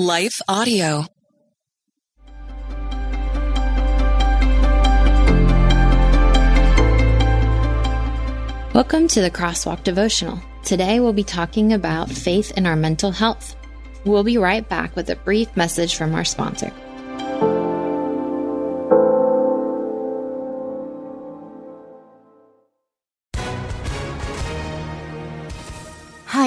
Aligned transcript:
Life 0.00 0.40
Audio. 0.46 1.04
Welcome 8.72 9.08
to 9.08 9.20
the 9.20 9.28
Crosswalk 9.28 9.82
Devotional. 9.82 10.40
Today 10.62 11.00
we'll 11.00 11.12
be 11.12 11.24
talking 11.24 11.72
about 11.72 12.08
faith 12.08 12.56
in 12.56 12.64
our 12.64 12.76
mental 12.76 13.10
health. 13.10 13.56
We'll 14.04 14.22
be 14.22 14.38
right 14.38 14.68
back 14.68 14.94
with 14.94 15.10
a 15.10 15.16
brief 15.16 15.56
message 15.56 15.96
from 15.96 16.14
our 16.14 16.24
sponsor. 16.24 16.72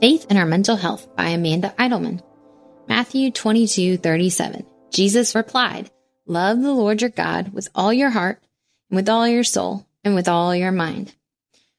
Faith 0.00 0.30
in 0.30 0.38
Our 0.38 0.46
Mental 0.46 0.76
Health 0.76 1.14
by 1.14 1.28
Amanda 1.28 1.74
Idleman. 1.78 2.22
Matthew 2.88 3.30
22 3.30 3.98
37. 3.98 4.64
Jesus 4.90 5.34
replied, 5.34 5.90
Love 6.24 6.62
the 6.62 6.72
Lord 6.72 7.02
your 7.02 7.10
God 7.10 7.52
with 7.52 7.68
all 7.74 7.92
your 7.92 8.08
heart, 8.08 8.42
and 8.88 8.96
with 8.96 9.10
all 9.10 9.28
your 9.28 9.44
soul, 9.44 9.86
and 10.02 10.14
with 10.14 10.26
all 10.26 10.56
your 10.56 10.72
mind. 10.72 11.14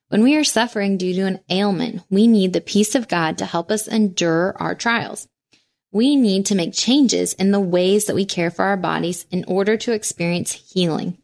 When 0.06 0.22
we 0.22 0.36
are 0.36 0.44
suffering 0.44 0.98
due 0.98 1.14
to 1.14 1.26
an 1.26 1.40
ailment, 1.50 2.02
we 2.10 2.28
need 2.28 2.52
the 2.52 2.60
peace 2.60 2.94
of 2.94 3.08
God 3.08 3.38
to 3.38 3.44
help 3.44 3.72
us 3.72 3.88
endure 3.88 4.54
our 4.56 4.76
trials. 4.76 5.26
We 5.90 6.14
need 6.14 6.46
to 6.46 6.54
make 6.54 6.74
changes 6.74 7.32
in 7.32 7.50
the 7.50 7.58
ways 7.58 8.04
that 8.04 8.14
we 8.14 8.24
care 8.24 8.52
for 8.52 8.64
our 8.66 8.76
bodies 8.76 9.26
in 9.32 9.44
order 9.48 9.76
to 9.78 9.92
experience 9.92 10.52
healing. 10.52 11.18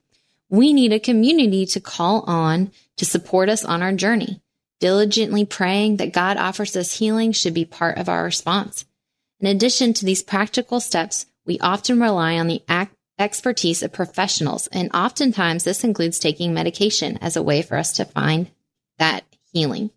We 0.48 0.72
need 0.72 0.92
a 0.92 0.98
community 0.98 1.64
to 1.66 1.80
call 1.80 2.22
on 2.22 2.72
to 2.96 3.04
support 3.04 3.48
us 3.48 3.64
on 3.64 3.82
our 3.82 3.92
journey. 3.92 4.42
Diligently 4.80 5.44
praying 5.44 5.96
that 5.96 6.12
God 6.12 6.36
offers 6.36 6.76
us 6.76 6.98
healing 6.98 7.32
should 7.32 7.54
be 7.54 7.64
part 7.64 7.98
of 7.98 8.08
our 8.08 8.24
response. 8.24 8.84
In 9.40 9.48
addition 9.48 9.92
to 9.94 10.04
these 10.04 10.22
practical 10.22 10.80
steps, 10.80 11.26
we 11.44 11.58
often 11.58 12.00
rely 12.00 12.38
on 12.38 12.47
the 12.47 12.62
expertise 13.19 13.82
of 13.82 13.92
professionals, 13.92 14.69
and 14.69 14.91
oftentimes 14.94 15.64
this 15.64 15.82
includes 15.82 16.19
taking 16.19 16.54
medication 16.54 17.19
as 17.20 17.36
a 17.36 17.42
way 17.42 17.62
for 17.62 17.76
us 17.76 17.92
to 17.94 18.04
find 18.04 18.50
that 18.98 19.25
healing. 19.53 19.91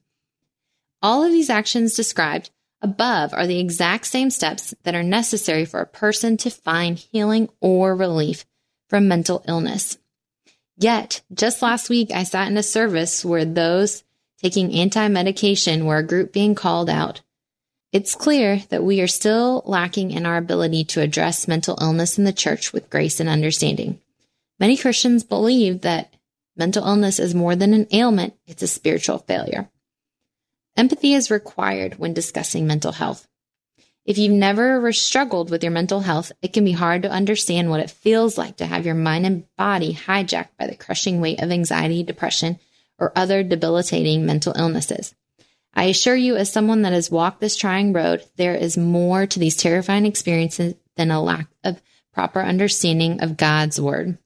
All 1.01 1.23
of 1.23 1.31
these 1.31 1.49
actions 1.49 1.95
described 1.95 2.49
above 2.81 3.33
are 3.33 3.47
the 3.47 3.59
exact 3.59 4.05
same 4.05 4.29
steps 4.29 4.73
that 4.83 4.95
are 4.95 5.03
necessary 5.03 5.65
for 5.65 5.81
a 5.81 5.85
person 5.85 6.37
to 6.37 6.49
find 6.49 6.97
healing 6.97 7.49
or 7.59 7.95
relief 7.95 8.45
from 8.87 9.07
mental 9.07 9.43
illness. 9.47 9.97
Yet, 10.77 11.21
just 11.31 11.61
last 11.61 11.89
week, 11.89 12.11
I 12.11 12.23
sat 12.23 12.47
in 12.47 12.57
a 12.57 12.63
service 12.63 13.23
where 13.23 13.45
those 13.45 14.03
taking 14.41 14.73
anti 14.73 15.07
medication 15.07 15.85
were 15.85 15.97
a 15.97 16.03
group 16.03 16.33
being 16.33 16.55
called 16.55 16.89
out. 16.89 17.21
It's 17.91 18.15
clear 18.15 18.63
that 18.69 18.83
we 18.83 19.01
are 19.01 19.07
still 19.07 19.63
lacking 19.65 20.11
in 20.11 20.25
our 20.25 20.37
ability 20.37 20.85
to 20.85 21.01
address 21.01 21.47
mental 21.47 21.77
illness 21.81 22.17
in 22.17 22.23
the 22.23 22.33
church 22.33 22.71
with 22.71 22.89
grace 22.89 23.19
and 23.19 23.27
understanding. 23.27 23.99
Many 24.59 24.77
Christians 24.77 25.23
believe 25.23 25.81
that 25.81 26.13
mental 26.55 26.85
illness 26.85 27.19
is 27.19 27.35
more 27.35 27.55
than 27.55 27.73
an 27.73 27.87
ailment, 27.91 28.33
it's 28.47 28.63
a 28.63 28.67
spiritual 28.67 29.17
failure. 29.19 29.69
Empathy 30.77 31.13
is 31.13 31.29
required 31.29 31.99
when 31.99 32.13
discussing 32.13 32.65
mental 32.65 32.93
health. 32.93 33.27
If 34.05 34.17
you've 34.17 34.31
never 34.31 34.91
struggled 34.93 35.51
with 35.51 35.61
your 35.61 35.71
mental 35.71 35.99
health, 35.99 36.31
it 36.41 36.53
can 36.53 36.63
be 36.63 36.71
hard 36.71 37.03
to 37.03 37.11
understand 37.11 37.69
what 37.69 37.81
it 37.81 37.91
feels 37.91 38.37
like 38.37 38.57
to 38.57 38.65
have 38.65 38.85
your 38.85 38.95
mind 38.95 39.25
and 39.25 39.55
body 39.57 39.93
hijacked 39.93 40.57
by 40.57 40.67
the 40.67 40.75
crushing 40.75 41.21
weight 41.21 41.41
of 41.41 41.51
anxiety, 41.51 42.03
depression, 42.03 42.57
or 43.01 43.11
other 43.15 43.43
debilitating 43.43 44.25
mental 44.25 44.53
illnesses. 44.55 45.13
I 45.73 45.85
assure 45.85 46.15
you, 46.15 46.35
as 46.35 46.51
someone 46.51 46.83
that 46.83 46.93
has 46.93 47.09
walked 47.09 47.41
this 47.41 47.55
trying 47.55 47.91
road, 47.91 48.23
there 48.35 48.55
is 48.55 48.77
more 48.77 49.25
to 49.25 49.39
these 49.39 49.57
terrifying 49.57 50.05
experiences 50.05 50.75
than 50.95 51.11
a 51.11 51.21
lack 51.21 51.47
of 51.63 51.81
proper 52.13 52.41
understanding 52.41 53.21
of 53.21 53.37
God's 53.37 53.81
Word. 53.81 54.17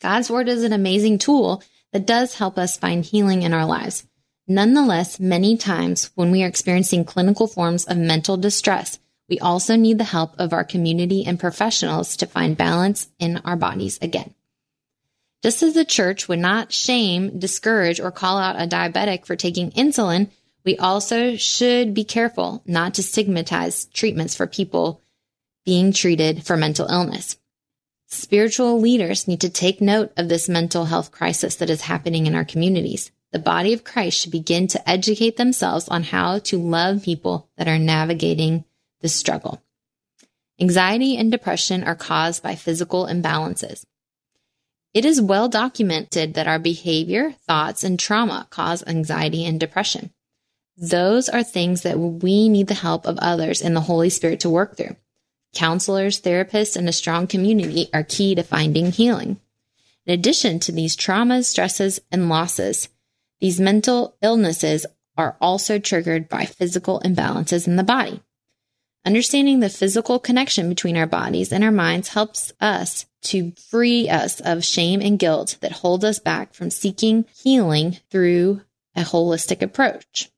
God's 0.00 0.30
Word 0.30 0.48
is 0.48 0.64
an 0.64 0.72
amazing 0.72 1.18
tool 1.18 1.62
that 1.92 2.06
does 2.06 2.34
help 2.34 2.58
us 2.58 2.76
find 2.76 3.04
healing 3.04 3.42
in 3.42 3.52
our 3.52 3.66
lives. 3.66 4.04
Nonetheless, 4.48 5.20
many 5.20 5.56
times 5.56 6.10
when 6.14 6.30
we 6.30 6.42
are 6.42 6.48
experiencing 6.48 7.04
clinical 7.04 7.46
forms 7.46 7.84
of 7.84 7.96
mental 7.96 8.36
distress, 8.36 8.98
we 9.28 9.38
also 9.38 9.76
need 9.76 9.98
the 9.98 10.04
help 10.04 10.34
of 10.38 10.52
our 10.52 10.64
community 10.64 11.24
and 11.24 11.38
professionals 11.38 12.16
to 12.16 12.26
find 12.26 12.56
balance 12.56 13.08
in 13.18 13.38
our 13.44 13.56
bodies 13.56 13.98
again. 14.02 14.34
Just 15.42 15.62
as 15.62 15.74
the 15.74 15.84
church 15.84 16.28
would 16.28 16.38
not 16.38 16.72
shame, 16.72 17.38
discourage, 17.38 17.98
or 17.98 18.12
call 18.12 18.38
out 18.38 18.60
a 18.60 18.66
diabetic 18.66 19.26
for 19.26 19.34
taking 19.34 19.72
insulin, 19.72 20.30
we 20.64 20.76
also 20.78 21.34
should 21.36 21.94
be 21.94 22.04
careful 22.04 22.62
not 22.64 22.94
to 22.94 23.02
stigmatize 23.02 23.86
treatments 23.86 24.36
for 24.36 24.46
people 24.46 25.02
being 25.64 25.92
treated 25.92 26.46
for 26.46 26.56
mental 26.56 26.86
illness. 26.86 27.36
Spiritual 28.06 28.80
leaders 28.80 29.26
need 29.26 29.40
to 29.40 29.48
take 29.48 29.80
note 29.80 30.12
of 30.16 30.28
this 30.28 30.48
mental 30.48 30.84
health 30.84 31.10
crisis 31.10 31.56
that 31.56 31.70
is 31.70 31.80
happening 31.80 32.26
in 32.26 32.34
our 32.34 32.44
communities. 32.44 33.10
The 33.32 33.38
body 33.38 33.72
of 33.72 33.84
Christ 33.84 34.20
should 34.20 34.32
begin 34.32 34.68
to 34.68 34.88
educate 34.88 35.38
themselves 35.38 35.88
on 35.88 36.04
how 36.04 36.38
to 36.40 36.58
love 36.58 37.02
people 37.02 37.48
that 37.56 37.68
are 37.68 37.78
navigating 37.78 38.64
this 39.00 39.14
struggle. 39.14 39.62
Anxiety 40.60 41.16
and 41.16 41.32
depression 41.32 41.82
are 41.82 41.96
caused 41.96 42.42
by 42.42 42.54
physical 42.54 43.06
imbalances. 43.06 43.84
It 44.94 45.04
is 45.04 45.22
well 45.22 45.48
documented 45.48 46.34
that 46.34 46.46
our 46.46 46.58
behavior, 46.58 47.32
thoughts, 47.46 47.82
and 47.82 47.98
trauma 47.98 48.46
cause 48.50 48.84
anxiety 48.86 49.44
and 49.44 49.58
depression. 49.58 50.12
Those 50.76 51.28
are 51.28 51.42
things 51.42 51.82
that 51.82 51.98
we 51.98 52.48
need 52.48 52.66
the 52.66 52.74
help 52.74 53.06
of 53.06 53.18
others 53.18 53.62
and 53.62 53.74
the 53.74 53.80
Holy 53.80 54.10
Spirit 54.10 54.40
to 54.40 54.50
work 54.50 54.76
through. 54.76 54.96
Counselors, 55.54 56.20
therapists, 56.20 56.76
and 56.76 56.88
a 56.88 56.92
strong 56.92 57.26
community 57.26 57.88
are 57.92 58.02
key 58.02 58.34
to 58.34 58.42
finding 58.42 58.90
healing. 58.90 59.38
In 60.06 60.14
addition 60.14 60.58
to 60.60 60.72
these 60.72 60.96
traumas, 60.96 61.44
stresses, 61.44 62.00
and 62.10 62.28
losses, 62.28 62.88
these 63.40 63.60
mental 63.60 64.16
illnesses 64.22 64.86
are 65.16 65.36
also 65.40 65.78
triggered 65.78 66.28
by 66.28 66.44
physical 66.44 67.00
imbalances 67.04 67.66
in 67.66 67.76
the 67.76 67.82
body. 67.82 68.22
Understanding 69.04 69.60
the 69.60 69.68
physical 69.68 70.18
connection 70.18 70.68
between 70.68 70.96
our 70.96 71.06
bodies 71.06 71.52
and 71.52 71.62
our 71.64 71.72
minds 71.72 72.08
helps 72.08 72.52
us 72.60 73.06
to 73.22 73.52
free 73.70 74.08
us 74.08 74.40
of 74.40 74.64
shame 74.64 75.00
and 75.00 75.18
guilt 75.18 75.56
that 75.60 75.72
hold 75.72 76.04
us 76.04 76.18
back 76.18 76.54
from 76.54 76.70
seeking 76.70 77.24
healing 77.34 77.98
through 78.10 78.60
a 78.94 79.02
holistic 79.02 79.62
approach. 79.62 80.30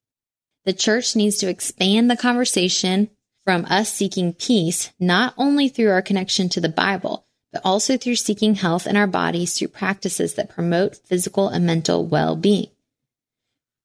The 0.65 0.73
church 0.73 1.17
needs 1.17 1.39
to 1.39 1.49
expand 1.49 2.11
the 2.11 2.17
conversation 2.17 3.11
from 3.45 3.67
us 3.67 3.93
seeking 3.93 4.33
peace, 4.33 4.91
not 4.99 5.35
only 5.37 5.69
through 5.69 5.91
our 5.91 6.03
connection 6.03 6.49
to 6.51 6.61
the 6.61 6.69
Bible, 6.69 7.27
but 7.53 7.63
also 7.65 7.97
through 7.97 8.17
seeking 8.17 8.55
health 8.55 8.87
in 8.87 8.97
our 8.97 9.07
bodies 9.07 9.57
through 9.57 9.69
practices 9.69 10.35
that 10.35 10.49
promote 10.49 10.97
physical 10.97 11.49
and 11.49 11.67
mental 11.67 12.05
well 12.05 12.35
being. 12.37 12.69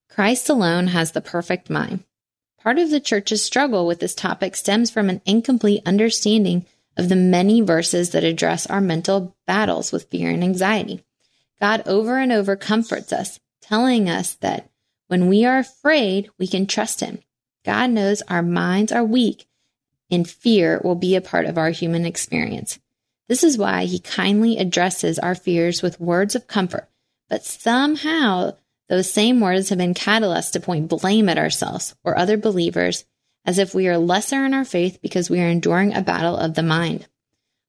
Christ 0.08 0.48
alone 0.48 0.88
has 0.88 1.12
the 1.12 1.20
perfect 1.20 1.70
mind. 1.70 2.04
Part 2.62 2.78
of 2.78 2.90
the 2.90 3.00
church's 3.00 3.44
struggle 3.44 3.86
with 3.86 4.00
this 4.00 4.14
topic 4.14 4.56
stems 4.56 4.90
from 4.90 5.08
an 5.08 5.20
incomplete 5.24 5.82
understanding 5.86 6.66
of 6.96 7.08
the 7.08 7.16
many 7.16 7.60
verses 7.60 8.10
that 8.10 8.24
address 8.24 8.66
our 8.66 8.80
mental 8.80 9.34
battles 9.46 9.92
with 9.92 10.10
fear 10.10 10.30
and 10.30 10.42
anxiety. 10.42 11.02
God 11.60 11.82
over 11.86 12.18
and 12.18 12.32
over 12.32 12.56
comforts 12.56 13.12
us, 13.12 13.38
telling 13.60 14.08
us 14.08 14.34
that 14.36 14.70
When 15.08 15.26
we 15.26 15.44
are 15.44 15.58
afraid, 15.58 16.30
we 16.38 16.46
can 16.46 16.66
trust 16.66 17.00
Him. 17.00 17.18
God 17.64 17.90
knows 17.90 18.22
our 18.22 18.42
minds 18.42 18.92
are 18.92 19.04
weak 19.04 19.48
and 20.10 20.28
fear 20.28 20.80
will 20.82 20.94
be 20.94 21.16
a 21.16 21.20
part 21.20 21.46
of 21.46 21.58
our 21.58 21.70
human 21.70 22.04
experience. 22.04 22.78
This 23.28 23.44
is 23.44 23.58
why 23.58 23.84
He 23.84 23.98
kindly 23.98 24.58
addresses 24.58 25.18
our 25.18 25.34
fears 25.34 25.82
with 25.82 26.00
words 26.00 26.34
of 26.34 26.46
comfort. 26.46 26.88
But 27.28 27.44
somehow, 27.44 28.56
those 28.88 29.10
same 29.10 29.40
words 29.40 29.68
have 29.68 29.78
been 29.78 29.94
catalyzed 29.94 30.52
to 30.52 30.60
point 30.60 30.88
blame 30.88 31.28
at 31.28 31.38
ourselves 31.38 31.94
or 32.02 32.18
other 32.18 32.36
believers 32.36 33.04
as 33.44 33.58
if 33.58 33.74
we 33.74 33.88
are 33.88 33.98
lesser 33.98 34.44
in 34.44 34.54
our 34.54 34.64
faith 34.64 35.00
because 35.02 35.30
we 35.30 35.40
are 35.40 35.48
enduring 35.48 35.94
a 35.94 36.02
battle 36.02 36.36
of 36.36 36.54
the 36.54 36.62
mind. 36.62 37.06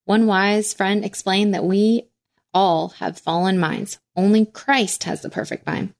One 0.05 0.27
wise 0.27 0.73
friend 0.73 1.05
explained 1.05 1.53
that 1.53 1.63
we 1.63 2.07
all 2.53 2.89
have 2.99 3.17
fallen 3.17 3.57
minds. 3.57 3.99
Only 4.15 4.45
Christ 4.45 5.05
has 5.05 5.21
the 5.21 5.29
perfect 5.29 5.65
mind. 5.65 5.93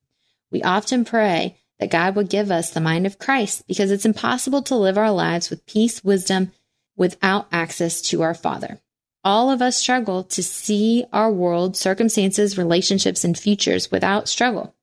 We 0.51 0.63
often 0.63 1.05
pray 1.05 1.57
that 1.79 1.89
God 1.89 2.15
would 2.15 2.29
give 2.29 2.51
us 2.51 2.69
the 2.69 2.81
mind 2.81 3.05
of 3.05 3.17
Christ 3.17 3.65
because 3.67 3.89
it's 3.89 4.05
impossible 4.05 4.61
to 4.63 4.75
live 4.75 4.97
our 4.97 5.11
lives 5.11 5.49
with 5.49 5.65
peace, 5.65 6.03
wisdom, 6.03 6.51
without 6.95 7.47
access 7.51 8.01
to 8.01 8.21
our 8.21 8.33
Father. 8.33 8.79
All 9.23 9.49
of 9.49 9.61
us 9.61 9.77
struggle 9.77 10.23
to 10.25 10.43
see 10.43 11.05
our 11.13 11.31
world, 11.31 11.77
circumstances, 11.77 12.57
relationships, 12.57 13.23
and 13.23 13.37
futures 13.37 13.89
without 13.91 14.27
struggle. 14.27 14.75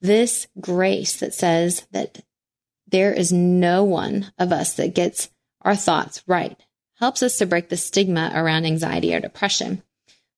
This 0.00 0.46
grace 0.60 1.16
that 1.20 1.34
says 1.34 1.86
that 1.92 2.22
there 2.90 3.12
is 3.12 3.32
no 3.32 3.84
one 3.84 4.32
of 4.38 4.52
us 4.52 4.74
that 4.74 4.94
gets 4.94 5.30
our 5.62 5.76
thoughts 5.76 6.22
right 6.26 6.56
helps 6.96 7.22
us 7.22 7.38
to 7.38 7.46
break 7.46 7.68
the 7.68 7.76
stigma 7.76 8.30
around 8.34 8.66
anxiety 8.66 9.14
or 9.14 9.20
depression. 9.20 9.82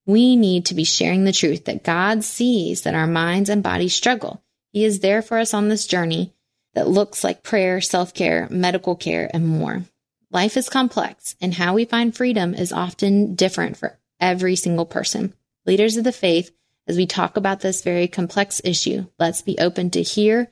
We 0.07 0.37
need 0.37 0.67
to 0.67 0.75
be 0.75 0.85
sharing 0.85 1.25
the 1.25 1.33
truth 1.33 1.65
that 1.65 1.85
God 1.85 2.25
sees 2.25 2.83
that 2.83 2.95
our 2.95 3.07
minds 3.07 3.49
and 3.49 3.63
bodies 3.63 3.95
struggle. 3.95 4.43
He 4.71 4.85
is 4.85 5.01
there 5.01 5.23
for 5.23 5.39
us 5.39 5.55
on 5.55 5.69
this 5.69 5.87
journey 5.87 6.33
that 6.75 6.89
looks 6.89 7.23
like 7.23 7.43
prayer, 7.43 7.81
self 7.81 8.15
care, 8.15 8.49
medical 8.51 8.97
care, 8.97 9.31
and 9.33 9.47
more. 9.47 9.85
Life 10.31 10.57
is 10.57 10.69
complex, 10.69 11.37
and 11.41 11.53
how 11.53 11.75
we 11.75 11.85
find 11.85 12.17
freedom 12.17 12.55
is 12.55 12.73
often 12.73 13.35
different 13.35 13.77
for 13.77 13.99
every 14.19 14.57
single 14.57 14.87
person. 14.87 15.35
Leaders 15.67 15.97
of 15.97 16.05
the 16.05 16.13
faith, 16.13 16.51
as 16.87 16.97
we 16.97 17.07
talk 17.07 17.37
about 17.37 17.61
this 17.61 17.83
very 17.83 18.09
complex 18.09 18.61
issue, 18.65 19.07
let's 19.19 19.43
be 19.43 19.59
open 19.59 19.91
to 19.91 20.03
hear, 20.03 20.51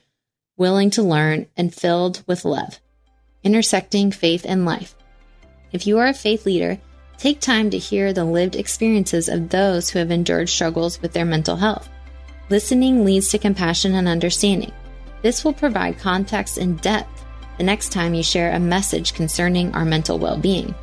willing 0.60 0.90
to 0.90 1.02
learn, 1.02 1.46
and 1.56 1.74
filled 1.74 2.22
with 2.28 2.44
love. 2.44 2.78
Intersecting 3.42 4.12
faith 4.12 4.46
and 4.46 4.64
life. 4.64 4.94
If 5.72 5.88
you 5.88 5.98
are 5.98 6.06
a 6.06 6.14
faith 6.14 6.46
leader, 6.46 6.78
Take 7.20 7.38
time 7.38 7.68
to 7.68 7.76
hear 7.76 8.14
the 8.14 8.24
lived 8.24 8.56
experiences 8.56 9.28
of 9.28 9.50
those 9.50 9.90
who 9.90 9.98
have 9.98 10.10
endured 10.10 10.48
struggles 10.48 11.02
with 11.02 11.12
their 11.12 11.26
mental 11.26 11.54
health. 11.54 11.86
Listening 12.48 13.04
leads 13.04 13.28
to 13.28 13.38
compassion 13.38 13.94
and 13.94 14.08
understanding. 14.08 14.72
This 15.20 15.44
will 15.44 15.52
provide 15.52 15.98
context 15.98 16.56
and 16.56 16.80
depth 16.80 17.26
the 17.58 17.64
next 17.64 17.92
time 17.92 18.14
you 18.14 18.22
share 18.22 18.54
a 18.54 18.58
message 18.58 19.12
concerning 19.12 19.70
our 19.74 19.84
mental 19.84 20.18
well 20.18 20.38
being. 20.38 20.74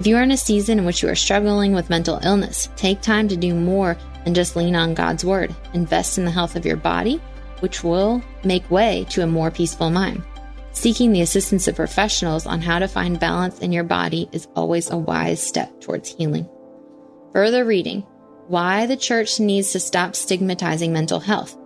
If 0.00 0.08
you 0.08 0.16
are 0.16 0.22
in 0.24 0.32
a 0.32 0.36
season 0.36 0.80
in 0.80 0.84
which 0.84 1.00
you 1.00 1.08
are 1.10 1.14
struggling 1.14 1.74
with 1.74 1.90
mental 1.90 2.18
illness, 2.24 2.70
take 2.74 3.00
time 3.00 3.28
to 3.28 3.36
do 3.36 3.54
more 3.54 3.96
than 4.24 4.34
just 4.34 4.56
lean 4.56 4.74
on 4.74 4.94
God's 4.94 5.24
Word. 5.24 5.54
Invest 5.74 6.18
in 6.18 6.24
the 6.24 6.32
health 6.32 6.56
of 6.56 6.66
your 6.66 6.76
body, 6.76 7.20
which 7.60 7.82
will 7.84 8.22
make 8.44 8.70
way 8.70 9.06
to 9.10 9.22
a 9.22 9.26
more 9.26 9.50
peaceful 9.50 9.90
mind. 9.90 10.22
Seeking 10.72 11.12
the 11.12 11.22
assistance 11.22 11.66
of 11.66 11.76
professionals 11.76 12.46
on 12.46 12.60
how 12.60 12.78
to 12.78 12.86
find 12.86 13.18
balance 13.18 13.58
in 13.58 13.72
your 13.72 13.84
body 13.84 14.28
is 14.32 14.46
always 14.54 14.90
a 14.90 14.96
wise 14.96 15.42
step 15.42 15.80
towards 15.80 16.08
healing. 16.08 16.48
Further 17.32 17.64
reading 17.64 18.02
Why 18.46 18.86
the 18.86 18.96
Church 18.96 19.40
Needs 19.40 19.72
to 19.72 19.80
Stop 19.80 20.14
Stigmatizing 20.14 20.92
Mental 20.92 21.20
Health 21.20 21.56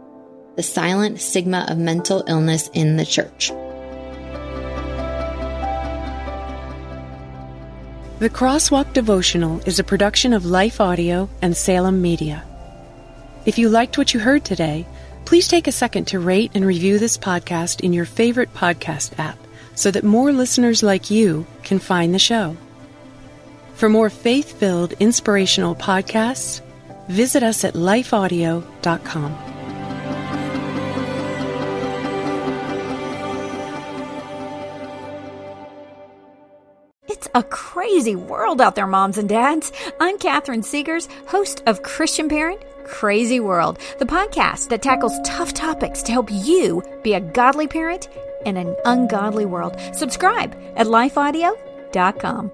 The 0.57 0.63
Silent 0.63 1.21
Stigma 1.21 1.67
of 1.69 1.79
Mental 1.79 2.25
Illness 2.27 2.71
in 2.73 2.97
the 2.97 3.05
Church. 3.05 3.53
The 8.19 8.31
Crosswalk 8.31 8.93
Devotional 8.93 9.59
is 9.67 9.81
a 9.81 9.85
production 9.85 10.33
of 10.33 10.47
Life 10.47 10.81
Audio 10.81 11.29
and 11.43 11.57
Salem 11.57 12.01
Media. 12.01 12.45
If 13.47 13.59
you 13.59 13.69
liked 13.69 13.99
what 13.99 14.15
you 14.15 14.21
heard 14.21 14.45
today, 14.45 14.87
Please 15.33 15.49
take 15.49 15.67
a 15.67 15.73
second 15.73 16.09
to 16.09 16.19
rate 16.19 16.51
and 16.53 16.63
review 16.63 16.99
this 16.99 17.17
podcast 17.17 17.81
in 17.81 17.95
your 17.95 18.05
favorite 18.05 18.53
podcast 18.53 19.19
app 19.19 19.39
so 19.75 19.91
that 19.91 20.05
more 20.05 20.31
listeners 20.31 20.83
like 20.83 21.11
you 21.11 21.47
can 21.63 21.79
find 21.79 22.13
the 22.13 22.19
show. 22.19 22.55
For 23.73 23.89
more 23.89 24.11
faith 24.11 24.53
filled, 24.61 24.93
inspirational 25.01 25.75
podcasts, 25.75 26.61
visit 27.09 27.43
us 27.43 27.65
at 27.65 27.73
lifeaudio.com. 27.73 29.33
It's 37.09 37.29
a 37.35 37.43
crazy 37.43 38.17
world 38.17 38.61
out 38.61 38.75
there, 38.75 38.87
moms 38.87 39.17
and 39.17 39.31
dads. 39.31 39.73
I'm 39.99 40.19
Catherine 40.19 40.61
Segars, 40.61 41.09
host 41.27 41.63
of 41.65 41.83
Christian 41.83 42.29
Parent 42.29 42.61
Crazy 42.85 43.41
World, 43.41 43.79
the 43.99 44.07
podcast 44.07 44.69
that 44.69 44.83
tackles 44.83 45.19
tough 45.25 45.53
topics 45.53 46.03
to 46.05 46.13
help 46.13 46.29
you 46.31 46.83
be 47.03 47.15
a 47.15 47.21
godly 47.21 47.67
parent 47.67 48.09
in 48.47 48.57
an 48.57 48.77
ungodly 48.85 49.47
world. 49.47 49.77
Subscribe 49.93 50.55
at 50.77 50.87
lifeaudio.com. 50.87 52.53